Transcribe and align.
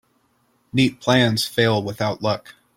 Neat 0.73 0.99
plans 0.99 1.45
fail 1.45 1.83
without 1.83 2.23
luck. 2.23 2.55